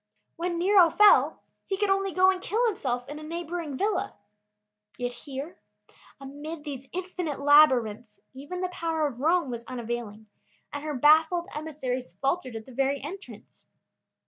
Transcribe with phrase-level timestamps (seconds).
[0.35, 4.15] When Nero fell, he could only go and kill himself in a neighboring villa.
[4.97, 5.59] Yet here,
[6.19, 10.25] amid these infinite labyrinths, even the power of Rome was unavailing,
[10.73, 13.65] and her baffled emissaries faltered at the very entrance.